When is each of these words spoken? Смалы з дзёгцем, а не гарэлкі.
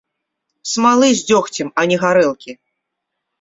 Смалы 0.71 1.09
з 1.19 1.25
дзёгцем, 1.27 1.67
а 1.83 1.85
не 1.93 1.97
гарэлкі. 2.05 2.51